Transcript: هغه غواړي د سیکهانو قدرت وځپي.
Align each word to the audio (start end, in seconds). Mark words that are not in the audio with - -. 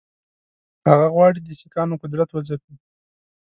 هغه 0.89 1.07
غواړي 1.13 1.39
د 1.41 1.49
سیکهانو 1.59 1.99
قدرت 2.03 2.29
وځپي. 2.31 2.75